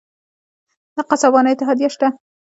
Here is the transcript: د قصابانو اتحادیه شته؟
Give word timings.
د 0.95 0.97
قصابانو 1.09 1.51
اتحادیه 1.53 1.89
شته؟ 1.95 2.07